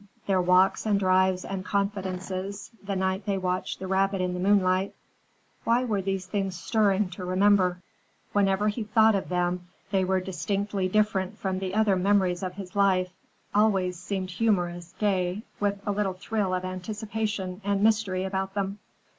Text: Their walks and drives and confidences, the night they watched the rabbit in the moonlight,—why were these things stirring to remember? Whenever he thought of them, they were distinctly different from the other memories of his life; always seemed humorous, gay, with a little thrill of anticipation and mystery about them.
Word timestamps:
Their 0.25 0.41
walks 0.41 0.87
and 0.87 0.99
drives 0.99 1.45
and 1.45 1.63
confidences, 1.63 2.71
the 2.83 2.95
night 2.95 3.27
they 3.27 3.37
watched 3.37 3.77
the 3.77 3.85
rabbit 3.85 4.19
in 4.19 4.33
the 4.33 4.39
moonlight,—why 4.39 5.83
were 5.83 6.01
these 6.01 6.25
things 6.25 6.59
stirring 6.59 7.11
to 7.11 7.23
remember? 7.23 7.83
Whenever 8.33 8.67
he 8.69 8.83
thought 8.83 9.13
of 9.13 9.29
them, 9.29 9.67
they 9.91 10.03
were 10.03 10.19
distinctly 10.19 10.87
different 10.87 11.37
from 11.37 11.59
the 11.59 11.75
other 11.75 11.95
memories 11.95 12.41
of 12.41 12.55
his 12.55 12.75
life; 12.75 13.13
always 13.53 13.99
seemed 13.99 14.31
humorous, 14.31 14.95
gay, 14.97 15.43
with 15.59 15.79
a 15.85 15.91
little 15.91 16.13
thrill 16.13 16.55
of 16.55 16.65
anticipation 16.65 17.61
and 17.63 17.83
mystery 17.83 18.23
about 18.23 18.55
them. 18.55 18.79